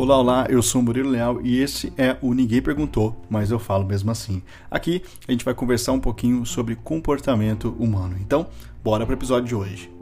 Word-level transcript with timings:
Olá, 0.00 0.16
olá, 0.16 0.46
eu 0.48 0.62
sou 0.62 0.80
o 0.80 0.84
Murilo 0.84 1.10
Leal 1.10 1.42
e 1.42 1.60
esse 1.60 1.92
é 1.94 2.16
o 2.22 2.32
Ninguém 2.32 2.62
Perguntou, 2.62 3.14
mas 3.28 3.50
eu 3.50 3.58
falo 3.58 3.84
mesmo 3.84 4.10
assim. 4.10 4.42
Aqui 4.70 5.02
a 5.28 5.30
gente 5.30 5.44
vai 5.44 5.52
conversar 5.52 5.92
um 5.92 6.00
pouquinho 6.00 6.46
sobre 6.46 6.74
comportamento 6.74 7.76
humano. 7.78 8.16
Então, 8.18 8.46
bora 8.82 9.04
para 9.04 9.12
o 9.12 9.18
episódio 9.18 9.46
de 9.46 9.54
hoje. 9.54 9.92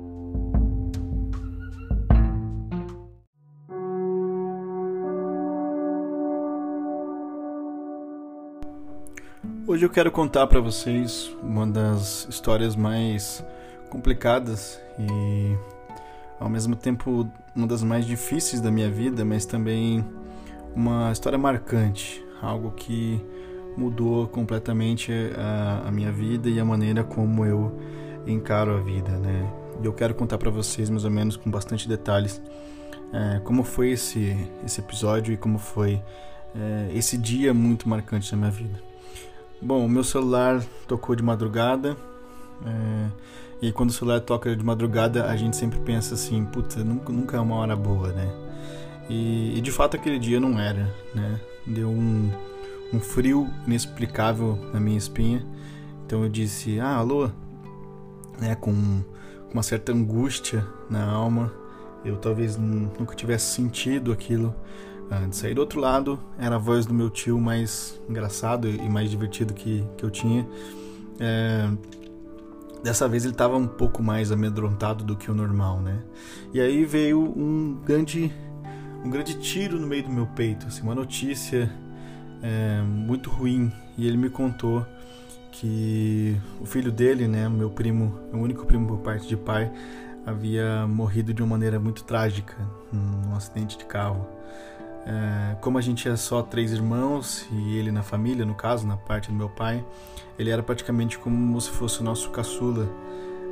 Hoje 9.66 9.84
eu 9.84 9.90
quero 9.90 10.12
contar 10.12 10.46
para 10.46 10.60
vocês 10.60 11.28
uma 11.42 11.66
das 11.66 12.24
histórias 12.30 12.76
mais 12.76 13.44
complicadas 13.90 14.80
e 14.96 15.77
ao 16.38 16.48
mesmo 16.48 16.76
tempo 16.76 17.28
uma 17.54 17.66
das 17.66 17.82
mais 17.82 18.06
difíceis 18.06 18.60
da 18.60 18.70
minha 18.70 18.90
vida, 18.90 19.24
mas 19.24 19.44
também 19.44 20.04
uma 20.74 21.10
história 21.10 21.38
marcante, 21.38 22.24
algo 22.40 22.70
que 22.72 23.20
mudou 23.76 24.26
completamente 24.28 25.12
a, 25.36 25.88
a 25.88 25.90
minha 25.90 26.10
vida 26.12 26.48
e 26.48 26.58
a 26.58 26.64
maneira 26.64 27.04
como 27.04 27.44
eu 27.44 27.78
encaro 28.26 28.76
a 28.76 28.80
vida, 28.80 29.10
né? 29.18 29.52
E 29.82 29.86
eu 29.86 29.92
quero 29.92 30.14
contar 30.14 30.38
para 30.38 30.50
vocês 30.50 30.90
mais 30.90 31.04
ou 31.04 31.10
menos 31.10 31.36
com 31.36 31.50
bastante 31.50 31.88
detalhes 31.88 32.40
é, 33.12 33.40
como 33.40 33.62
foi 33.62 33.90
esse 33.90 34.36
esse 34.64 34.80
episódio 34.80 35.32
e 35.32 35.36
como 35.36 35.58
foi 35.58 36.02
é, 36.54 36.90
esse 36.94 37.16
dia 37.16 37.54
muito 37.54 37.88
marcante 37.88 38.30
na 38.32 38.38
minha 38.38 38.50
vida. 38.50 38.80
Bom, 39.60 39.84
o 39.84 39.88
meu 39.88 40.04
celular 40.04 40.62
tocou 40.86 41.16
de 41.16 41.22
madrugada. 41.22 41.96
É, 42.64 43.06
e 43.60 43.72
quando 43.72 43.90
o 43.90 43.92
celular 43.92 44.20
toca 44.20 44.54
de 44.54 44.64
madrugada, 44.64 45.26
a 45.26 45.36
gente 45.36 45.56
sempre 45.56 45.78
pensa 45.80 46.14
assim: 46.14 46.44
puta, 46.44 46.82
nunca, 46.84 47.12
nunca 47.12 47.36
é 47.36 47.40
uma 47.40 47.56
hora 47.56 47.74
boa, 47.74 48.12
né? 48.12 48.30
E, 49.08 49.58
e 49.58 49.60
de 49.60 49.72
fato 49.72 49.96
aquele 49.96 50.18
dia 50.18 50.38
não 50.38 50.58
era, 50.58 50.94
né? 51.14 51.40
Deu 51.66 51.88
um, 51.88 52.30
um 52.92 53.00
frio 53.00 53.48
inexplicável 53.66 54.58
na 54.72 54.78
minha 54.78 54.96
espinha. 54.96 55.44
Então 56.06 56.22
eu 56.22 56.28
disse: 56.28 56.78
ah, 56.78 56.96
alô? 56.96 57.30
Né, 58.40 58.54
com, 58.54 58.72
com 58.72 59.52
uma 59.52 59.62
certa 59.62 59.92
angústia 59.92 60.64
na 60.88 61.04
alma. 61.04 61.52
Eu 62.04 62.16
talvez 62.16 62.56
nunca 62.56 63.14
tivesse 63.16 63.52
sentido 63.54 64.12
aquilo 64.12 64.54
antes. 65.10 65.42
Aí 65.42 65.52
do 65.52 65.60
outro 65.60 65.80
lado 65.80 66.18
era 66.38 66.54
a 66.54 66.58
voz 66.58 66.86
do 66.86 66.94
meu 66.94 67.10
tio 67.10 67.40
mais 67.40 68.00
engraçado 68.08 68.68
e 68.68 68.88
mais 68.88 69.10
divertido 69.10 69.52
que, 69.52 69.84
que 69.96 70.04
eu 70.04 70.10
tinha. 70.10 70.46
É, 71.18 71.68
dessa 72.82 73.08
vez 73.08 73.24
ele 73.24 73.34
estava 73.34 73.56
um 73.56 73.66
pouco 73.66 74.02
mais 74.02 74.30
amedrontado 74.30 75.04
do 75.04 75.16
que 75.16 75.30
o 75.30 75.34
normal, 75.34 75.80
né? 75.80 76.02
E 76.52 76.60
aí 76.60 76.84
veio 76.84 77.20
um 77.20 77.80
grande, 77.84 78.32
um 79.04 79.10
grande 79.10 79.34
tiro 79.38 79.78
no 79.78 79.86
meio 79.86 80.04
do 80.04 80.10
meu 80.10 80.26
peito, 80.26 80.66
assim, 80.66 80.82
uma 80.82 80.94
notícia 80.94 81.70
é, 82.42 82.82
muito 82.82 83.30
ruim. 83.30 83.72
E 83.96 84.06
ele 84.06 84.16
me 84.16 84.30
contou 84.30 84.86
que 85.50 86.36
o 86.60 86.66
filho 86.66 86.92
dele, 86.92 87.26
né, 87.26 87.48
meu 87.48 87.68
primo, 87.70 88.18
meu 88.32 88.40
único 88.40 88.64
primo 88.64 88.86
por 88.86 88.98
parte 88.98 89.26
de 89.26 89.36
pai, 89.36 89.70
havia 90.24 90.86
morrido 90.86 91.34
de 91.34 91.42
uma 91.42 91.48
maneira 91.48 91.80
muito 91.80 92.04
trágica 92.04 92.54
num 92.92 93.34
acidente 93.34 93.76
de 93.76 93.84
carro. 93.84 94.26
É, 95.06 95.56
como 95.60 95.78
a 95.78 95.80
gente 95.80 96.08
é 96.08 96.16
só 96.16 96.42
três 96.42 96.72
irmãos 96.72 97.46
e 97.50 97.76
ele 97.76 97.90
na 97.90 98.02
família, 98.02 98.44
no 98.44 98.54
caso, 98.54 98.86
na 98.86 98.96
parte 98.96 99.30
do 99.30 99.34
meu 99.34 99.48
pai, 99.48 99.84
ele 100.38 100.50
era 100.50 100.62
praticamente 100.62 101.18
como 101.18 101.60
se 101.60 101.70
fosse 101.70 102.00
o 102.00 102.04
nosso 102.04 102.30
caçula 102.30 102.88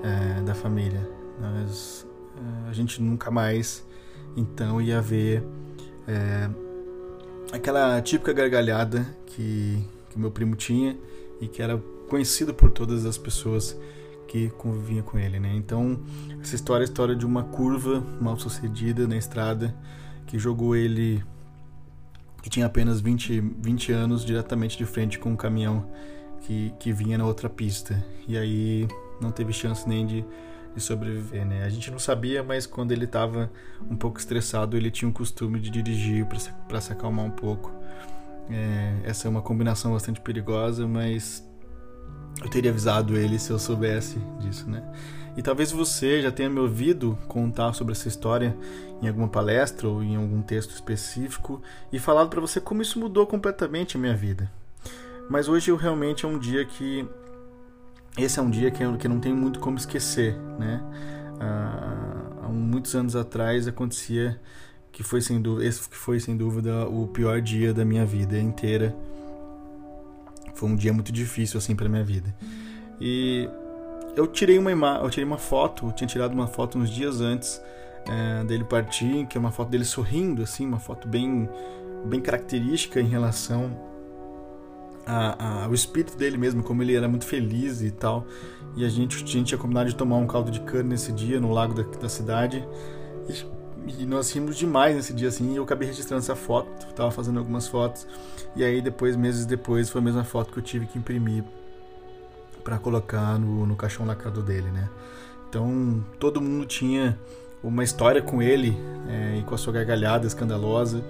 é, 0.02 0.42
da 0.42 0.55
família. 0.55 1.08
Nós, 1.41 2.06
é, 2.36 2.70
a 2.70 2.72
gente 2.72 3.00
nunca 3.02 3.30
mais, 3.30 3.86
então, 4.36 4.80
ia 4.80 5.00
ver 5.00 5.42
é, 6.06 6.50
aquela 7.52 8.00
típica 8.02 8.33
gargalhada 8.33 9.06
que, 9.27 9.83
que 10.11 10.19
meu 10.19 10.30
primo 10.30 10.55
tinha 10.56 10.96
e 11.40 11.48
que 11.48 11.63
era 11.63 11.78
conhecido 12.08 12.55
por 12.55 12.70
todas 12.70 13.05
as 13.05 13.18
pessoas 13.18 13.77
que 14.27 14.51
conviviam 14.51 15.02
com 15.02 15.18
ele, 15.18 15.39
né? 15.39 15.55
Então, 15.55 16.01
essa 16.40 16.55
história 16.55 16.83
é 16.83 16.86
a 16.86 16.89
história 16.89 17.14
de 17.14 17.24
uma 17.24 17.45
curva 17.45 18.02
mal 18.20 18.36
sucedida 18.36 19.07
na 19.07 19.17
estrada 19.17 19.74
que 20.27 20.39
jogou 20.39 20.74
ele 20.74 21.23
que 22.46 22.51
tinha 22.51 22.67
apenas 22.67 23.01
20, 23.01 23.40
20 23.58 23.90
anos, 23.90 24.24
diretamente 24.24 24.79
de 24.79 24.86
frente 24.86 25.18
com 25.18 25.30
um 25.30 25.36
caminhão 25.36 25.84
que, 26.42 26.73
que 26.79 26.92
vinha 26.92 27.18
na 27.18 27.27
outra 27.27 27.51
pista. 27.51 28.01
E 28.29 28.39
aí 28.39 28.86
não 29.20 29.33
teve 29.33 29.52
chance 29.52 29.89
nem 29.89 30.07
de, 30.07 30.24
de 30.73 30.80
sobreviver, 30.80 31.45
né? 31.45 31.64
A 31.64 31.68
gente 31.68 31.90
não 31.90 31.98
sabia, 31.98 32.45
mas 32.45 32.64
quando 32.64 32.92
ele 32.92 33.05
estava 33.05 33.51
um 33.90 33.96
pouco 33.96 34.20
estressado, 34.20 34.77
ele 34.77 34.92
tinha 34.92 35.08
o 35.08 35.12
costume 35.12 35.58
de 35.58 35.70
dirigir 35.70 36.24
para 36.68 36.80
se 36.80 36.92
acalmar 36.92 37.24
um 37.24 37.33
pouco. 37.33 37.73
É, 38.48 39.01
essa 39.02 39.27
é 39.27 39.28
uma 39.28 39.42
combinação 39.42 39.95
bastante 39.95 40.20
perigosa, 40.20 40.86
mas 40.86 41.45
eu 42.42 42.48
teria 42.48 42.70
avisado 42.70 43.17
ele 43.17 43.39
se 43.39 43.51
eu 43.51 43.58
soubesse 43.58 44.19
disso, 44.39 44.69
né? 44.69 44.83
E 45.36 45.42
talvez 45.42 45.70
você 45.70 46.23
já 46.23 46.30
tenha 46.30 46.48
me 46.48 46.58
ouvido 46.58 47.19
contar 47.29 47.73
sobre 47.74 47.92
essa 47.92 48.08
história 48.08 48.57
em 49.02 49.08
alguma 49.08 49.29
palestra 49.29 49.86
ou 49.86 50.02
em 50.02 50.17
algum 50.17 50.41
texto 50.41 50.70
específico 50.70 51.61
e 51.92 51.98
falado 51.98 52.30
para 52.30 52.41
você 52.41 52.58
como 52.58 52.80
isso 52.80 52.98
mudou 52.98 53.27
completamente 53.27 53.96
a 53.96 54.01
minha 54.01 54.17
vida. 54.17 54.51
Mas 55.29 55.48
hoje 55.48 55.70
eu 55.70 55.77
realmente 55.77 56.25
é 56.25 56.29
um 56.29 56.39
dia 56.39 56.64
que 56.64 57.07
esse 58.17 58.39
é 58.39 58.42
um 58.42 58.48
dia 58.48 58.70
que 58.70 58.83
eu, 58.83 58.96
que 58.96 59.07
não 59.07 59.20
tenho 59.20 59.36
muito 59.36 59.61
como 59.61 59.77
esquecer, 59.77 60.35
né? 60.58 60.83
há 61.39 62.48
muitos 62.48 62.95
anos 62.95 63.14
atrás 63.14 63.69
acontecia 63.69 64.41
que 64.91 65.02
foi 65.02 65.20
sem 65.20 65.41
dúvida, 65.42 65.69
esse 65.69 65.83
foi 65.91 66.19
sem 66.19 66.35
dúvida 66.35 66.89
o 66.89 67.07
pior 67.08 67.42
dia 67.42 67.75
da 67.75 67.85
minha 67.85 68.07
vida 68.07 68.39
inteira. 68.39 68.96
Foi 70.56 70.68
um 70.68 70.74
dia 70.74 70.92
muito 70.92 71.12
difícil 71.12 71.58
assim 71.58 71.77
para 71.77 71.89
minha 71.89 72.02
vida. 72.02 72.34
E 73.00 73.48
eu 74.17 74.27
tirei 74.27 74.58
uma 74.58 74.70
eu 74.70 75.11
tirei 75.11 75.24
uma 75.24 75.39
foto, 75.39 75.86
eu 75.86 75.92
tinha 75.92 76.08
tirado 76.08 76.33
uma 76.33 76.46
foto 76.46 76.78
uns 76.78 76.90
dias 76.90 77.20
antes 77.20 77.61
é, 78.08 78.44
dele 78.44 78.64
partir, 78.64 79.27
que 79.27 79.36
é 79.36 79.40
uma 79.40 79.52
foto 79.52 79.68
dele 79.68 79.84
sorrindo, 79.84 80.42
assim, 80.42 80.66
uma 80.66 80.78
foto 80.78 81.06
bem, 81.06 81.48
bem 82.06 82.20
característica 82.20 83.00
em 83.00 83.06
relação 83.06 83.77
a, 85.06 85.45
a, 85.45 85.64
ao 85.64 85.74
espírito 85.74 86.16
dele 86.16 86.36
mesmo, 86.36 86.62
como 86.62 86.83
ele 86.83 86.95
era 86.95 87.08
muito 87.08 87.27
feliz 87.27 87.83
e 87.83 87.90
tal. 87.90 88.27
E 88.77 88.84
a 88.84 88.89
gente, 88.89 89.16
a 89.16 89.18
gente 89.27 89.45
tinha 89.45 89.58
combinado 89.58 89.89
de 89.89 89.96
tomar 89.96 90.16
um 90.16 90.27
caldo 90.27 90.50
de 90.50 90.61
cana 90.61 90.90
nesse 90.90 91.12
dia, 91.12 91.40
no 91.40 91.52
lago 91.52 91.74
da, 91.74 91.83
da 91.83 92.08
cidade. 92.08 92.66
E, 93.28 93.55
e, 93.86 94.07
nós 94.07 94.33
rimos 94.33 94.57
demais 94.57 94.97
nesse 94.97 95.13
dia, 95.13 95.29
assim, 95.29 95.52
e 95.52 95.57
eu 95.57 95.64
acabei 95.64 95.89
registrando 95.89 96.23
essa 96.23 96.36
foto, 96.36 96.69
tava 96.95 97.11
fazendo 97.11 97.39
algumas 97.39 97.69
fotos. 97.69 98.07
E 98.55 98.64
aí, 98.64 98.80
depois, 98.80 99.17
meses 99.17 99.47
depois, 99.47 99.89
foi 99.91 100.01
a 100.01 100.05
mesma 100.05 100.24
foto 100.24 100.52
que 100.52 100.58
eu 100.58 100.63
tive 100.63 100.86
que 100.86 100.98
imprimir 100.98 101.45
para 102.64 102.79
colocar 102.79 103.39
no, 103.39 103.64
no 103.64 103.77
caixão 103.77 104.05
lacrado 104.05 104.42
dele, 104.42 104.69
né? 104.70 104.89
Então 105.48 106.05
todo 106.19 106.41
mundo 106.41 106.67
tinha 106.67 107.17
uma 107.63 107.85
história 107.85 108.20
com 108.20 108.42
ele 108.42 108.77
é, 109.08 109.39
e 109.39 109.42
com 109.45 109.55
a 109.55 109.58
sua 109.58 109.73
gargalhada 109.73 110.27
escandalosa. 110.27 111.02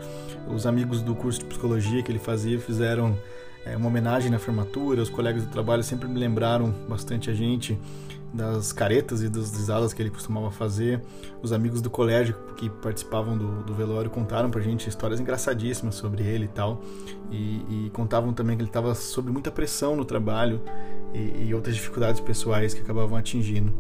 Os 0.47 0.67
amigos 0.67 1.01
do 1.01 1.15
curso 1.15 1.41
de 1.41 1.47
psicologia 1.47 2.03
que 2.03 2.13
ele 2.13 2.19
fazia 2.19 2.59
fizeram 2.61 3.19
é, 3.65 3.77
uma 3.77 3.89
homenagem 3.89 4.31
na 4.31 4.39
formatura. 4.39 5.01
Os 5.01 5.09
colegas 5.09 5.45
do 5.45 5.51
trabalho 5.51 5.83
sempre 5.83 6.07
me 6.07 6.19
lembraram 6.19 6.75
bastante 6.87 7.31
a 7.31 7.35
gente 7.35 7.79
das 8.33 8.73
caretas 8.73 9.23
e 9.23 9.29
das 9.29 9.57
risadas 9.57 9.93
que 9.93 10.03
ele 10.03 10.11
costumava 10.11 10.51
fazer. 10.51 11.03
Os 11.43 11.53
amigos 11.53 11.81
do 11.81 11.89
colégio 11.89 12.37
que 12.57 12.69
participavam 12.69 13.37
do, 13.37 13.63
do 13.63 13.75
velório 13.75 14.11
contaram 14.11 14.51
pra 14.51 14.61
gente 14.61 14.89
histórias 14.89 15.21
engraçadíssimas 15.21 15.95
sobre 15.95 16.23
ele 16.23 16.45
e 16.45 16.49
tal. 16.49 16.83
E, 17.31 17.87
e 17.87 17.91
contavam 17.93 18.33
também 18.33 18.57
que 18.57 18.63
ele 18.63 18.69
estava 18.69 18.95
sob 18.95 19.31
muita 19.31 19.51
pressão 19.51 19.97
no 19.97 20.05
trabalho 20.05 20.61
e, 21.15 21.47
e, 21.47 21.55
outras 21.55 21.75
dificuldades 21.75 22.21
pessoais 22.21 22.75
que 22.75 22.81
acabavam 22.81 23.17
atingindo. 23.17 23.73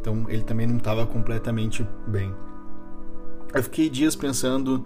Então 0.00 0.26
ele 0.28 0.42
também 0.42 0.66
não 0.66 0.76
estava 0.76 1.06
completamente 1.06 1.86
bem. 2.06 2.32
Eu 3.54 3.62
fiquei 3.62 3.88
dias 3.88 4.14
pensando 4.16 4.84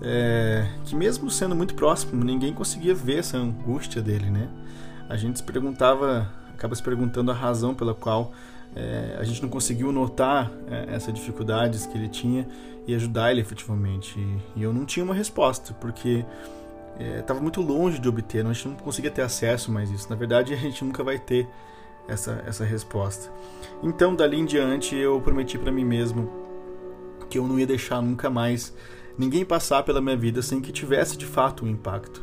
é, 0.00 0.66
que 0.84 0.94
mesmo 0.94 1.30
sendo 1.30 1.54
muito 1.54 1.74
próximo, 1.74 2.22
ninguém 2.22 2.52
conseguia 2.52 2.94
ver 2.94 3.18
essa 3.18 3.36
angústia 3.36 4.02
dele, 4.02 4.30
né? 4.30 4.48
A 5.08 5.16
gente 5.16 5.38
se 5.38 5.44
perguntava, 5.44 6.30
acaba 6.52 6.74
se 6.74 6.82
perguntando 6.82 7.30
a 7.30 7.34
razão 7.34 7.74
pela 7.74 7.94
qual 7.94 8.32
é, 8.74 9.16
a 9.18 9.24
gente 9.24 9.42
não 9.42 9.48
conseguiu 9.48 9.92
notar 9.92 10.52
é, 10.70 10.94
essas 10.94 11.12
dificuldades 11.12 11.86
que 11.86 11.96
ele 11.96 12.08
tinha 12.08 12.46
e 12.86 12.94
ajudar 12.94 13.30
ele 13.30 13.40
efetivamente. 13.40 14.18
E, 14.18 14.60
e 14.60 14.62
eu 14.62 14.72
não 14.72 14.84
tinha 14.84 15.04
uma 15.04 15.14
resposta, 15.14 15.72
porque 15.74 16.24
estava 17.18 17.38
é, 17.38 17.42
muito 17.42 17.60
longe 17.60 17.98
de 17.98 18.08
obter, 18.08 18.44
a 18.44 18.52
gente 18.52 18.68
não 18.68 18.76
conseguia 18.76 19.10
ter 19.10 19.22
acesso 19.22 19.70
mais 19.70 19.90
isso. 19.90 20.08
Na 20.08 20.16
verdade, 20.16 20.52
a 20.52 20.56
gente 20.56 20.84
nunca 20.84 21.02
vai 21.02 21.18
ter 21.18 21.46
essa, 22.08 22.42
essa 22.46 22.64
resposta. 22.64 23.30
Então, 23.82 24.14
dali 24.14 24.38
em 24.38 24.44
diante, 24.44 24.94
eu 24.94 25.20
prometi 25.20 25.58
para 25.58 25.72
mim 25.72 25.84
mesmo 25.84 26.30
que 27.28 27.38
eu 27.38 27.46
não 27.46 27.58
ia 27.58 27.66
deixar 27.66 28.00
nunca 28.00 28.30
mais 28.30 28.72
ninguém 29.18 29.44
passar 29.44 29.82
pela 29.82 30.00
minha 30.00 30.16
vida 30.16 30.42
sem 30.42 30.60
que 30.60 30.72
tivesse 30.72 31.16
de 31.16 31.26
fato 31.26 31.64
um 31.64 31.68
impacto. 31.68 32.22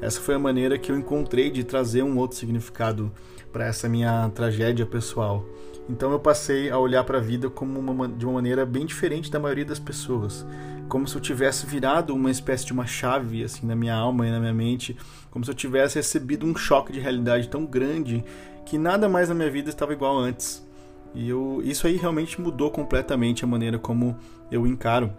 Essa 0.00 0.20
foi 0.20 0.34
a 0.34 0.38
maneira 0.38 0.78
que 0.78 0.92
eu 0.92 0.98
encontrei 0.98 1.50
de 1.50 1.64
trazer 1.64 2.02
um 2.02 2.18
outro 2.18 2.36
significado 2.36 3.10
para 3.52 3.66
essa 3.66 3.88
minha 3.88 4.28
tragédia 4.30 4.84
pessoal. 4.84 5.44
Então 5.88 6.10
eu 6.12 6.18
passei 6.18 6.70
a 6.70 6.78
olhar 6.78 7.04
para 7.04 7.18
a 7.18 7.20
vida 7.20 7.50
como 7.50 7.78
uma, 7.78 8.08
de 8.08 8.24
uma 8.24 8.34
maneira 8.34 8.64
bem 8.64 8.86
diferente 8.86 9.30
da 9.30 9.38
maioria 9.38 9.64
das 9.64 9.78
pessoas, 9.78 10.46
como 10.88 11.06
se 11.06 11.14
eu 11.14 11.20
tivesse 11.20 11.66
virado 11.66 12.14
uma 12.14 12.30
espécie 12.30 12.64
de 12.64 12.72
uma 12.72 12.86
chave 12.86 13.44
assim 13.44 13.66
na 13.66 13.76
minha 13.76 13.94
alma 13.94 14.26
e 14.26 14.30
na 14.30 14.40
minha 14.40 14.54
mente, 14.54 14.96
como 15.30 15.44
se 15.44 15.50
eu 15.50 15.54
tivesse 15.54 15.96
recebido 15.96 16.46
um 16.46 16.56
choque 16.56 16.92
de 16.92 17.00
realidade 17.00 17.48
tão 17.48 17.66
grande 17.66 18.24
que 18.64 18.78
nada 18.78 19.08
mais 19.08 19.28
na 19.28 19.34
minha 19.34 19.50
vida 19.50 19.68
estava 19.68 19.92
igual 19.92 20.16
antes. 20.16 20.66
E 21.14 21.28
eu, 21.28 21.60
isso 21.62 21.86
aí 21.86 21.96
realmente 21.96 22.40
mudou 22.40 22.70
completamente 22.70 23.44
a 23.44 23.46
maneira 23.46 23.78
como 23.78 24.16
eu 24.50 24.66
encaro 24.66 25.12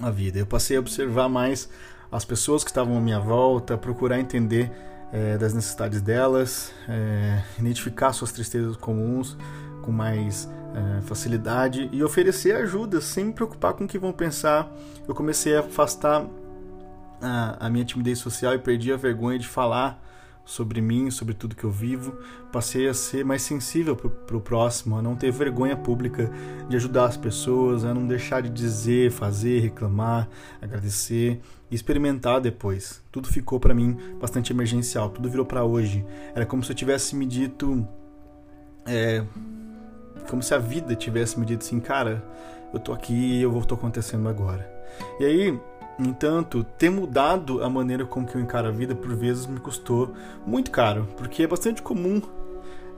a 0.00 0.10
vida. 0.10 0.38
Eu 0.38 0.46
passei 0.46 0.76
a 0.76 0.80
observar 0.80 1.28
mais 1.28 1.70
as 2.10 2.24
pessoas 2.24 2.64
que 2.64 2.70
estavam 2.70 2.98
à 2.98 3.00
minha 3.00 3.20
volta, 3.20 3.78
procurar 3.78 4.18
entender 4.18 4.70
é, 5.12 5.36
das 5.36 5.52
necessidades 5.52 6.00
delas, 6.00 6.72
é, 6.88 7.42
identificar 7.58 8.12
suas 8.12 8.32
tristezas 8.32 8.76
comuns 8.76 9.36
com 9.82 9.90
mais 9.90 10.48
é, 10.74 11.00
facilidade 11.02 11.88
e 11.92 12.02
oferecer 12.02 12.54
ajuda 12.56 13.00
sem 13.00 13.24
me 13.24 13.32
preocupar 13.32 13.72
com 13.72 13.84
o 13.84 13.88
que 13.88 13.98
vão 13.98 14.12
pensar. 14.12 14.70
Eu 15.08 15.14
comecei 15.14 15.56
a 15.56 15.60
afastar 15.60 16.26
a, 17.20 17.66
a 17.66 17.70
minha 17.70 17.84
timidez 17.84 18.18
social 18.18 18.54
e 18.54 18.58
perdi 18.58 18.92
a 18.92 18.96
vergonha 18.96 19.38
de 19.38 19.48
falar 19.48 20.00
sobre 20.50 20.80
mim, 20.80 21.12
sobre 21.12 21.32
tudo 21.32 21.54
que 21.54 21.62
eu 21.62 21.70
vivo. 21.70 22.12
Passei 22.50 22.88
a 22.88 22.94
ser 22.94 23.24
mais 23.24 23.40
sensível 23.42 23.94
para 23.94 24.36
o 24.36 24.40
próximo, 24.40 24.96
a 24.96 25.02
não 25.02 25.14
ter 25.14 25.30
vergonha 25.30 25.76
pública 25.76 26.28
de 26.68 26.74
ajudar 26.74 27.04
as 27.04 27.16
pessoas, 27.16 27.84
a 27.84 27.94
não 27.94 28.04
deixar 28.04 28.42
de 28.42 28.50
dizer, 28.50 29.12
fazer, 29.12 29.60
reclamar, 29.60 30.28
agradecer 30.60 31.40
e 31.70 31.74
experimentar 31.74 32.40
depois. 32.40 33.00
Tudo 33.12 33.28
ficou 33.28 33.60
para 33.60 33.72
mim 33.72 33.96
bastante 34.20 34.52
emergencial, 34.52 35.08
tudo 35.10 35.30
virou 35.30 35.46
para 35.46 35.62
hoje. 35.62 36.04
Era 36.34 36.44
como 36.44 36.64
se 36.64 36.72
eu 36.72 36.76
tivesse 36.76 37.14
me 37.14 37.26
dito. 37.26 37.86
É, 38.84 39.24
como 40.28 40.42
se 40.42 40.52
a 40.52 40.58
vida 40.58 40.96
tivesse 40.96 41.38
me 41.38 41.46
dito 41.46 41.64
assim, 41.64 41.78
cara, 41.78 42.24
eu 42.74 42.80
tô 42.80 42.92
aqui 42.92 43.14
e 43.14 43.42
eu 43.42 43.52
vou 43.52 43.64
tô 43.64 43.76
acontecendo 43.76 44.28
agora. 44.28 44.68
E 45.20 45.24
aí, 45.24 45.60
entanto, 46.08 46.64
ter 46.78 46.90
mudado 46.90 47.62
a 47.62 47.70
maneira 47.70 48.04
com 48.04 48.24
que 48.24 48.34
eu 48.34 48.40
encaro 48.40 48.68
a 48.68 48.70
vida 48.70 48.94
por 48.94 49.14
vezes 49.14 49.46
me 49.46 49.60
custou 49.60 50.14
muito 50.46 50.70
caro, 50.70 51.06
porque 51.16 51.42
é 51.42 51.46
bastante 51.46 51.82
comum. 51.82 52.20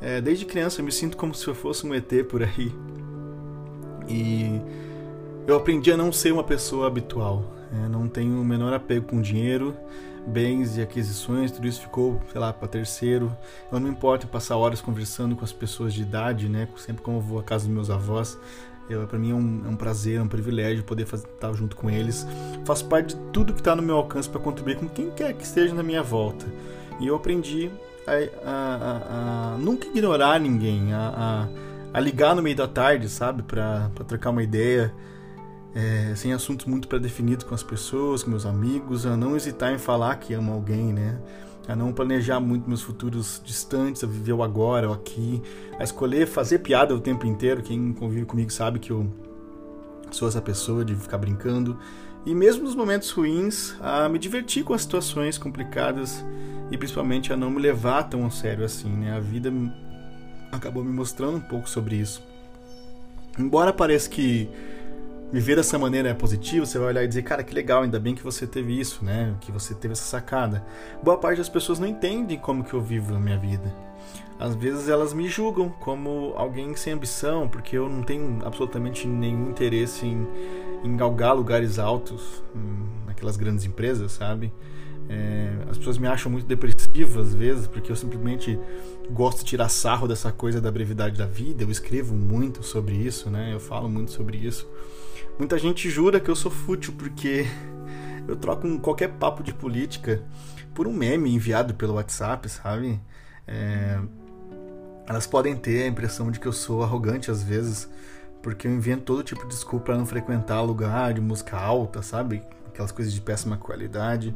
É, 0.00 0.20
desde 0.20 0.44
criança 0.44 0.80
eu 0.80 0.84
me 0.84 0.92
sinto 0.92 1.16
como 1.16 1.34
se 1.34 1.46
eu 1.46 1.54
fosse 1.54 1.86
um 1.86 1.94
ET 1.94 2.10
por 2.28 2.42
aí. 2.42 2.72
E 4.08 4.60
eu 5.46 5.56
aprendi 5.56 5.92
a 5.92 5.96
não 5.96 6.12
ser 6.12 6.32
uma 6.32 6.44
pessoa 6.44 6.86
habitual. 6.86 7.44
É, 7.72 7.88
não 7.88 8.08
tenho 8.08 8.40
o 8.40 8.44
menor 8.44 8.72
apego 8.72 9.06
com 9.06 9.22
dinheiro, 9.22 9.74
bens 10.26 10.76
e 10.76 10.82
aquisições, 10.82 11.50
tudo 11.50 11.66
isso 11.66 11.80
ficou, 11.80 12.20
sei 12.30 12.40
lá, 12.40 12.52
para 12.52 12.68
terceiro. 12.68 13.34
Eu 13.70 13.80
não 13.80 13.86
me 13.86 13.90
importo 13.90 14.26
passar 14.26 14.56
horas 14.56 14.80
conversando 14.80 15.34
com 15.34 15.44
as 15.44 15.52
pessoas 15.52 15.94
de 15.94 16.02
idade, 16.02 16.48
né? 16.48 16.68
Sempre 16.76 17.02
como 17.02 17.18
eu 17.18 17.20
vou 17.20 17.38
à 17.38 17.42
casa 17.42 17.66
dos 17.66 17.74
meus 17.74 17.90
avós. 17.90 18.38
Para 19.08 19.18
mim 19.18 19.30
é 19.30 19.34
um, 19.34 19.62
é 19.66 19.68
um, 19.68 19.76
prazer, 19.76 20.18
é 20.18 20.22
um 20.22 20.28
privilégio 20.28 20.84
poder 20.84 21.06
estar 21.12 21.52
junto 21.54 21.76
com 21.76 21.88
eles. 21.90 22.26
Faço 22.64 22.84
parte 22.86 23.14
de 23.14 23.22
tudo 23.32 23.52
que 23.52 23.60
está 23.60 23.74
no 23.74 23.82
meu 23.82 23.96
alcance 23.96 24.28
para 24.28 24.40
contribuir 24.40 24.76
com 24.76 24.88
quem 24.88 25.10
quer 25.10 25.32
que 25.34 25.44
esteja 25.44 25.74
na 25.74 25.82
minha 25.82 26.02
volta. 26.02 26.44
E 27.00 27.06
eu 27.06 27.16
aprendi 27.16 27.70
a, 28.06 28.12
a, 28.48 28.76
a, 28.76 29.54
a 29.54 29.58
nunca 29.58 29.86
ignorar 29.86 30.38
ninguém, 30.38 30.92
a, 30.92 31.48
ligar 32.00 32.34
no 32.34 32.42
meio 32.42 32.56
da 32.56 32.66
tarde, 32.66 33.08
sabe? 33.08 33.42
Para 33.42 33.90
trocar 34.06 34.30
uma 34.30 34.42
ideia 34.42 34.92
é, 35.74 36.14
sem 36.14 36.32
assuntos 36.32 36.66
muito 36.66 36.88
pré-definidos 36.88 37.44
com 37.44 37.54
as 37.54 37.62
pessoas, 37.62 38.22
com 38.22 38.30
meus 38.30 38.44
amigos, 38.44 39.06
a 39.06 39.16
não 39.16 39.36
hesitar 39.36 39.72
em 39.72 39.78
falar 39.78 40.16
que 40.16 40.34
amo 40.34 40.52
alguém, 40.52 40.92
né? 40.92 41.18
A 41.68 41.76
não 41.76 41.92
planejar 41.92 42.40
muito 42.40 42.68
meus 42.68 42.82
futuros 42.82 43.40
distantes, 43.44 44.02
a 44.02 44.06
viver 44.06 44.32
o 44.32 44.42
agora, 44.42 44.90
o 44.90 44.92
aqui, 44.92 45.40
a 45.78 45.84
escolher 45.84 46.26
fazer 46.26 46.58
piada 46.58 46.94
o 46.94 47.00
tempo 47.00 47.26
inteiro. 47.26 47.62
Quem 47.62 47.92
convive 47.92 48.26
comigo 48.26 48.50
sabe 48.50 48.78
que 48.78 48.90
eu 48.90 49.08
sou 50.10 50.26
essa 50.26 50.40
pessoa 50.40 50.84
de 50.84 50.94
ficar 50.94 51.18
brincando. 51.18 51.78
E 52.26 52.34
mesmo 52.34 52.64
nos 52.64 52.74
momentos 52.74 53.10
ruins, 53.10 53.74
a 53.80 54.08
me 54.08 54.18
divertir 54.18 54.64
com 54.64 54.74
as 54.74 54.82
situações 54.82 55.38
complicadas 55.38 56.24
e 56.70 56.76
principalmente 56.76 57.32
a 57.32 57.36
não 57.36 57.50
me 57.50 57.60
levar 57.60 58.04
tão 58.04 58.26
a 58.26 58.30
sério 58.30 58.64
assim, 58.64 58.88
né? 58.88 59.16
A 59.16 59.20
vida 59.20 59.52
acabou 60.50 60.84
me 60.84 60.92
mostrando 60.92 61.36
um 61.36 61.40
pouco 61.40 61.68
sobre 61.68 61.96
isso. 61.96 62.22
Embora 63.38 63.72
pareça 63.72 64.08
que 64.08 64.48
viver 65.32 65.56
dessa 65.56 65.78
maneira 65.78 66.10
é 66.10 66.14
positivo, 66.14 66.66
você 66.66 66.78
vai 66.78 66.88
olhar 66.88 67.04
e 67.04 67.08
dizer, 67.08 67.22
cara, 67.22 67.42
que 67.42 67.54
legal, 67.54 67.82
ainda 67.82 67.98
bem 67.98 68.14
que 68.14 68.22
você 68.22 68.46
teve 68.46 68.78
isso, 68.78 69.02
né? 69.04 69.34
Que 69.40 69.50
você 69.50 69.74
teve 69.74 69.92
essa 69.92 70.04
sacada. 70.04 70.64
Boa 71.02 71.16
parte 71.16 71.38
das 71.38 71.48
pessoas 71.48 71.78
não 71.78 71.86
entendem 71.86 72.38
como 72.38 72.62
que 72.62 72.74
eu 72.74 72.80
vivo 72.82 73.14
a 73.14 73.18
minha 73.18 73.38
vida. 73.38 73.74
Às 74.38 74.54
vezes 74.54 74.88
elas 74.88 75.14
me 75.14 75.28
julgam 75.28 75.70
como 75.70 76.34
alguém 76.36 76.76
sem 76.76 76.92
ambição, 76.92 77.48
porque 77.48 77.78
eu 77.78 77.88
não 77.88 78.02
tenho 78.02 78.40
absolutamente 78.44 79.06
nenhum 79.06 79.48
interesse 79.50 80.04
em, 80.04 80.26
em 80.84 80.96
galgar 80.96 81.34
lugares 81.34 81.78
altos 81.78 82.42
hum, 82.54 82.86
naquelas 83.06 83.36
grandes 83.36 83.64
empresas, 83.64 84.12
sabe? 84.12 84.52
É, 85.08 85.50
as 85.70 85.78
pessoas 85.78 85.96
me 85.98 86.06
acham 86.06 86.30
muito 86.30 86.46
depressivo 86.46 87.20
às 87.20 87.34
vezes, 87.34 87.66
porque 87.66 87.90
eu 87.90 87.96
simplesmente 87.96 88.58
gosto 89.10 89.38
de 89.38 89.44
tirar 89.44 89.68
sarro 89.68 90.06
dessa 90.06 90.30
coisa 90.30 90.60
da 90.60 90.70
brevidade 90.70 91.16
da 91.16 91.26
vida. 91.26 91.64
Eu 91.64 91.70
escrevo 91.70 92.14
muito 92.14 92.62
sobre 92.62 92.94
isso, 92.94 93.30
né? 93.30 93.50
Eu 93.52 93.60
falo 93.60 93.88
muito 93.88 94.10
sobre 94.10 94.36
isso. 94.36 94.66
Muita 95.38 95.58
gente 95.58 95.88
jura 95.88 96.20
que 96.20 96.30
eu 96.30 96.36
sou 96.36 96.50
fútil 96.50 96.94
porque 96.96 97.46
eu 98.28 98.36
troco 98.36 98.66
um, 98.66 98.78
qualquer 98.78 99.08
papo 99.08 99.42
de 99.42 99.52
política 99.52 100.22
por 100.74 100.86
um 100.86 100.92
meme 100.92 101.34
enviado 101.34 101.74
pelo 101.74 101.94
WhatsApp, 101.94 102.48
sabe? 102.48 103.00
É, 103.46 103.98
elas 105.06 105.26
podem 105.26 105.56
ter 105.56 105.84
a 105.84 105.86
impressão 105.86 106.30
de 106.30 106.38
que 106.38 106.46
eu 106.46 106.52
sou 106.52 106.82
arrogante 106.82 107.30
às 107.30 107.42
vezes, 107.42 107.88
porque 108.42 108.66
eu 108.66 108.72
invento 108.72 109.02
todo 109.02 109.22
tipo 109.22 109.42
de 109.42 109.48
desculpa 109.48 109.86
para 109.86 109.98
não 109.98 110.06
frequentar 110.06 110.60
lugar 110.62 111.12
de 111.12 111.20
música 111.20 111.58
alta, 111.58 112.02
sabe? 112.02 112.42
Aquelas 112.66 112.92
coisas 112.92 113.12
de 113.12 113.20
péssima 113.20 113.56
qualidade. 113.56 114.34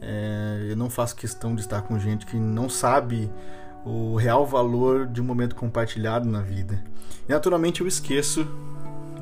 É, 0.00 0.66
eu 0.70 0.76
não 0.76 0.90
faço 0.90 1.16
questão 1.16 1.54
de 1.54 1.60
estar 1.60 1.82
com 1.82 1.98
gente 1.98 2.26
que 2.26 2.36
não 2.36 2.68
sabe 2.68 3.30
o 3.84 4.16
real 4.16 4.46
valor 4.46 5.06
de 5.06 5.20
um 5.20 5.24
momento 5.24 5.54
compartilhado 5.54 6.28
na 6.28 6.40
vida. 6.40 6.84
E 7.28 7.32
naturalmente 7.32 7.80
eu 7.80 7.86
esqueço 7.86 8.46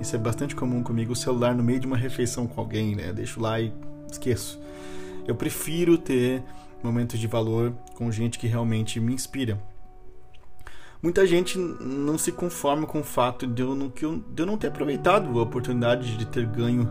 isso 0.01 0.15
é 0.15 0.19
bastante 0.19 0.55
comum 0.55 0.83
comigo, 0.83 1.13
o 1.13 1.17
celular 1.17 1.55
no 1.55 1.63
meio 1.63 1.81
de 1.81 1.87
uma 1.87 1.97
refeição 1.97 2.47
com 2.47 2.61
alguém, 2.61 2.95
né? 2.95 3.13
deixo 3.13 3.41
lá 3.41 3.61
e 3.61 3.73
esqueço. 4.11 4.61
Eu 5.27 5.35
prefiro 5.35 5.99
ter 5.99 6.43
momentos 6.83 7.19
de 7.19 7.27
valor 7.27 7.73
com 7.95 8.11
gente 8.13 8.39
que 8.39 8.47
realmente 8.47 9.01
me 9.01 9.13
inspira. 9.13 9.61
Muita 11.03 11.27
gente 11.27 11.59
não 11.59 12.17
se 12.17 12.33
conforma 12.33 12.87
com 12.87 13.01
o 13.01 13.05
fato 13.05 13.47
de 13.47 13.63
eu 13.63 13.75
não, 13.75 13.89
de 13.89 14.43
eu 14.43 14.47
não 14.47 14.57
ter 14.57 14.69
aproveitado 14.69 15.39
a 15.39 15.43
oportunidade 15.43 16.17
de 16.17 16.27
ter 16.27 16.47
ganho 16.47 16.89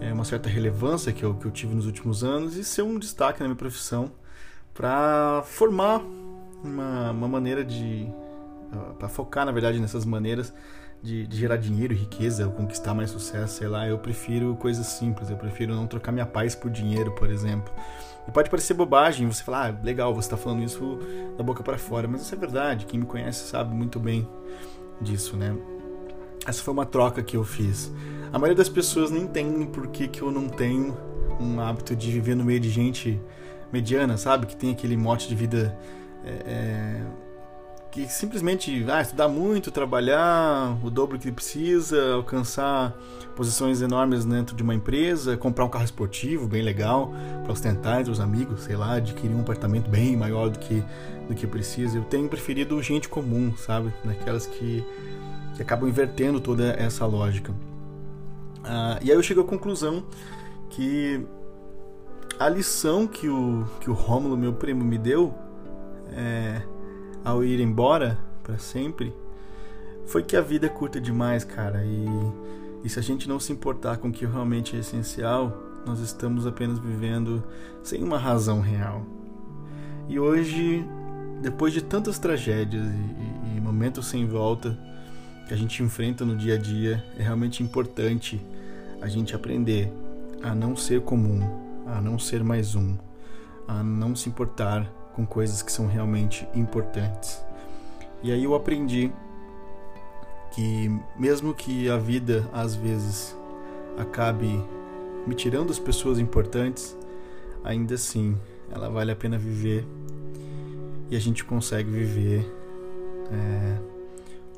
é, 0.00 0.12
uma 0.12 0.24
certa 0.24 0.48
relevância 0.48 1.12
que 1.12 1.24
eu, 1.24 1.34
que 1.34 1.46
eu 1.46 1.50
tive 1.50 1.74
nos 1.74 1.86
últimos 1.86 2.24
anos 2.24 2.56
e 2.56 2.64
ser 2.64 2.82
um 2.82 2.98
destaque 2.98 3.40
na 3.40 3.46
minha 3.46 3.56
profissão 3.56 4.12
para 4.74 5.42
formar 5.46 6.02
uma, 6.62 7.10
uma 7.10 7.28
maneira 7.28 7.64
de. 7.64 8.06
para 8.98 9.08
focar, 9.08 9.46
na 9.46 9.52
verdade, 9.52 9.80
nessas 9.80 10.04
maneiras 10.04 10.52
de, 11.02 11.26
de, 11.26 11.36
gerar 11.36 11.56
dinheiro, 11.56 11.94
riqueza, 11.94 12.46
ou 12.46 12.52
conquistar 12.52 12.94
mais 12.94 13.10
sucesso, 13.10 13.58
sei 13.58 13.68
lá. 13.68 13.86
Eu 13.86 13.98
prefiro 13.98 14.54
coisas 14.56 14.86
simples, 14.86 15.30
eu 15.30 15.36
prefiro 15.36 15.74
não 15.74 15.86
trocar 15.86 16.12
minha 16.12 16.26
paz 16.26 16.54
por 16.54 16.70
dinheiro, 16.70 17.12
por 17.12 17.30
exemplo. 17.30 17.72
E 18.26 18.30
pode 18.30 18.50
parecer 18.50 18.74
bobagem 18.74 19.26
você 19.26 19.42
falar, 19.42 19.70
ah, 19.70 19.84
legal, 19.84 20.14
você 20.14 20.26
está 20.26 20.36
falando 20.36 20.62
isso 20.62 20.98
da 21.36 21.44
boca 21.44 21.62
para 21.62 21.78
fora, 21.78 22.08
mas 22.08 22.22
isso 22.22 22.34
é 22.34 22.38
verdade. 22.38 22.86
Quem 22.86 23.00
me 23.00 23.06
conhece 23.06 23.48
sabe 23.48 23.74
muito 23.74 24.00
bem 24.00 24.28
disso, 25.00 25.36
né? 25.36 25.56
Essa 26.46 26.62
foi 26.62 26.72
uma 26.72 26.86
troca 26.86 27.22
que 27.22 27.36
eu 27.36 27.44
fiz. 27.44 27.92
A 28.32 28.38
maioria 28.38 28.56
das 28.56 28.68
pessoas 28.68 29.10
não 29.10 29.18
entende 29.18 29.66
por 29.66 29.88
que, 29.88 30.08
que 30.08 30.22
eu 30.22 30.30
não 30.30 30.48
tenho 30.48 30.96
um 31.40 31.60
hábito 31.60 31.94
de 31.94 32.10
viver 32.10 32.34
no 32.34 32.44
meio 32.44 32.58
de 32.58 32.70
gente 32.70 33.20
mediana, 33.72 34.16
sabe? 34.16 34.46
Que 34.46 34.56
tem 34.56 34.72
aquele 34.72 34.96
mote 34.96 35.28
de 35.28 35.34
vida. 35.34 35.76
É, 36.24 36.30
é 36.30 37.25
que 37.96 38.06
simplesmente 38.12 38.84
ah, 38.90 39.00
estudar 39.00 39.26
muito, 39.26 39.70
trabalhar 39.70 40.76
o 40.84 40.90
dobro 40.90 41.18
que 41.18 41.32
precisa, 41.32 42.12
alcançar 42.12 42.94
posições 43.34 43.80
enormes 43.80 44.22
dentro 44.26 44.54
de 44.54 44.62
uma 44.62 44.74
empresa, 44.74 45.34
comprar 45.34 45.64
um 45.64 45.68
carro 45.70 45.86
esportivo 45.86 46.46
bem 46.46 46.60
legal 46.60 47.10
para 47.42 47.50
ostentar 47.50 48.00
entre 48.00 48.12
os 48.12 48.20
amigos, 48.20 48.64
sei 48.64 48.76
lá, 48.76 48.96
adquirir 48.96 49.34
um 49.34 49.40
apartamento 49.40 49.88
bem 49.88 50.14
maior 50.14 50.50
do 50.50 50.58
que 50.58 50.84
do 51.26 51.34
que 51.34 51.46
precisa. 51.46 51.96
Eu 51.96 52.04
tenho 52.04 52.28
preferido 52.28 52.80
gente 52.82 53.08
comum, 53.08 53.56
sabe, 53.56 53.92
naquelas 54.04 54.46
que, 54.46 54.84
que 55.56 55.62
acabam 55.62 55.88
invertendo 55.88 56.38
toda 56.38 56.74
essa 56.74 57.06
lógica. 57.06 57.54
Ah, 58.62 58.98
e 59.02 59.10
aí 59.10 59.16
eu 59.16 59.22
chego 59.22 59.40
à 59.40 59.44
conclusão 59.44 60.04
que 60.68 61.26
a 62.38 62.46
lição 62.46 63.06
que 63.06 63.26
o 63.26 63.64
que 63.80 63.88
o 63.88 63.94
Rômulo, 63.94 64.36
meu 64.36 64.52
primo, 64.52 64.84
me 64.84 64.98
deu 64.98 65.34
é 66.12 66.60
ao 67.26 67.42
ir 67.42 67.58
embora 67.58 68.16
para 68.44 68.56
sempre 68.56 69.12
foi 70.06 70.22
que 70.22 70.36
a 70.36 70.40
vida 70.40 70.66
é 70.66 70.68
curta 70.68 71.00
demais, 71.00 71.42
cara. 71.42 71.84
E, 71.84 72.06
e 72.84 72.88
se 72.88 73.00
a 73.00 73.02
gente 73.02 73.28
não 73.28 73.40
se 73.40 73.52
importar 73.52 73.96
com 73.96 74.08
o 74.08 74.12
que 74.12 74.24
realmente 74.24 74.76
é 74.76 74.78
essencial, 74.78 75.52
nós 75.84 75.98
estamos 75.98 76.46
apenas 76.46 76.78
vivendo 76.78 77.42
sem 77.82 78.04
uma 78.04 78.16
razão 78.16 78.60
real. 78.60 79.04
E 80.08 80.20
hoje, 80.20 80.86
depois 81.42 81.72
de 81.72 81.82
tantas 81.82 82.16
tragédias 82.16 82.84
e, 82.84 83.56
e, 83.56 83.60
momentos 83.60 84.06
sem 84.06 84.24
volta, 84.24 84.78
que 85.48 85.52
a 85.52 85.56
gente 85.56 85.82
enfrenta 85.82 86.24
no 86.24 86.36
dia 86.36 86.54
a 86.54 86.58
dia, 86.58 87.04
é 87.18 87.24
realmente 87.24 87.60
importante 87.60 88.40
a 89.02 89.08
gente 89.08 89.34
aprender 89.34 89.92
a 90.44 90.54
não 90.54 90.76
ser 90.76 91.00
comum, 91.00 91.40
a 91.88 92.00
não 92.00 92.20
ser 92.20 92.44
mais 92.44 92.76
um, 92.76 92.96
a 93.66 93.82
não 93.82 94.14
se 94.14 94.28
importar 94.28 94.88
com 95.16 95.24
coisas 95.24 95.62
que 95.62 95.72
são 95.72 95.86
realmente 95.86 96.46
importantes. 96.54 97.42
E 98.22 98.30
aí 98.30 98.44
eu 98.44 98.54
aprendi 98.54 99.10
que 100.52 100.90
mesmo 101.16 101.54
que 101.54 101.88
a 101.88 101.96
vida 101.96 102.46
às 102.52 102.74
vezes 102.74 103.34
acabe 103.96 104.62
me 105.26 105.34
tirando 105.34 105.70
as 105.70 105.78
pessoas 105.78 106.18
importantes, 106.18 106.94
ainda 107.64 107.94
assim 107.94 108.36
ela 108.70 108.90
vale 108.90 109.10
a 109.10 109.16
pena 109.16 109.38
viver 109.38 109.86
e 111.10 111.16
a 111.16 111.18
gente 111.18 111.44
consegue 111.44 111.90
viver 111.90 112.44
é, 113.32 113.78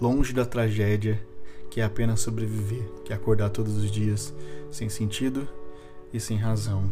longe 0.01 0.33
da 0.33 0.45
tragédia 0.45 1.25
que 1.71 1.81
é 1.81 1.85
apenas 1.85 2.21
sobreviver, 2.21 2.83
que 3.05 3.13
é 3.13 3.17
acordar 3.17 3.51
todos 3.51 3.77
os 3.77 3.91
dias 3.91 4.35
sem 4.73 4.89
sentido 4.89 5.47
e 6.13 6.19
sem 6.19 6.37
razão. 6.37 6.91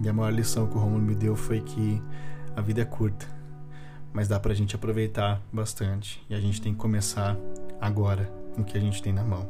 E 0.00 0.08
a 0.08 0.12
maior 0.12 0.32
lição 0.32 0.66
que 0.66 0.76
o 0.76 0.80
Romulo 0.80 1.02
me 1.02 1.14
deu 1.14 1.34
foi 1.34 1.60
que 1.60 2.00
a 2.54 2.60
vida 2.60 2.82
é 2.82 2.84
curta, 2.84 3.26
mas 4.12 4.28
dá 4.28 4.38
pra 4.38 4.54
gente 4.54 4.76
aproveitar 4.76 5.40
bastante 5.52 6.24
e 6.28 6.34
a 6.34 6.40
gente 6.40 6.60
tem 6.60 6.72
que 6.72 6.78
começar 6.78 7.36
agora 7.80 8.24
com 8.54 8.62
o 8.62 8.64
que 8.64 8.76
a 8.76 8.80
gente 8.80 9.02
tem 9.02 9.12
na 9.12 9.24
mão. 9.24 9.48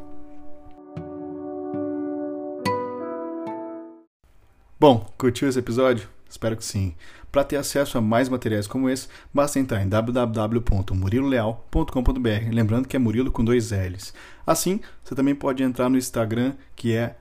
Bom, 4.78 5.12
curtiu 5.16 5.49
esse 5.49 5.59
episódio? 5.59 6.09
Espero 6.33 6.57
que 6.57 6.65
sim. 6.65 6.95
Para 7.31 7.45
ter 7.45 7.57
acesso 7.57 7.99
a 7.99 8.01
mais 8.01 8.31
materiais 8.31 8.67
como 8.67 8.89
esse, 8.89 9.07
basta 9.33 9.59
entrar 9.59 9.83
em 9.83 9.89
www.muriloleal.com.br, 9.89 12.51
lembrando 12.51 12.89
que 12.89 12.97
é 12.97 12.99
Murilo 12.99 13.31
com 13.31 13.45
dois 13.45 13.71
L's. 13.71 14.15
Assim, 14.47 14.81
você 15.05 15.15
também 15.15 15.35
pode 15.35 15.62
entrar 15.62 15.91
no 15.91 15.99
Instagram, 15.99 16.55
que 16.75 16.95
é 16.95 17.17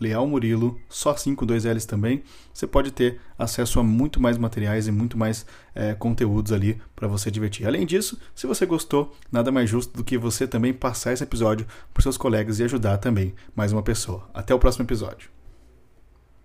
lealmurilo, 0.00 0.80
só 0.88 1.10
assim 1.10 1.34
com 1.34 1.44
dois 1.44 1.66
L's 1.66 1.84
também. 1.84 2.22
Você 2.52 2.66
pode 2.66 2.90
ter 2.90 3.20
acesso 3.38 3.80
a 3.80 3.82
muito 3.82 4.18
mais 4.18 4.38
materiais 4.38 4.88
e 4.88 4.92
muito 4.92 5.18
mais 5.18 5.44
é, 5.74 5.92
conteúdos 5.94 6.52
ali 6.52 6.80
para 6.96 7.06
você 7.06 7.30
divertir. 7.30 7.66
Além 7.66 7.84
disso, 7.84 8.18
se 8.34 8.46
você 8.46 8.64
gostou, 8.64 9.14
nada 9.30 9.52
mais 9.52 9.68
justo 9.68 9.94
do 9.94 10.02
que 10.02 10.16
você 10.16 10.46
também 10.46 10.72
passar 10.72 11.12
esse 11.12 11.22
episódio 11.22 11.66
para 11.92 12.02
seus 12.02 12.16
colegas 12.16 12.60
e 12.60 12.64
ajudar 12.64 12.96
também 12.96 13.34
mais 13.54 13.72
uma 13.72 13.82
pessoa. 13.82 14.26
Até 14.32 14.54
o 14.54 14.58
próximo 14.58 14.86
episódio. 14.86 15.37